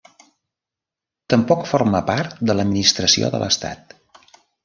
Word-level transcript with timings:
Tampoc 1.33 1.67
forma 1.73 2.01
part 2.09 2.41
de 2.51 2.57
l'Administració 2.59 3.31
de 3.35 3.43
l'Estat. 3.45 3.97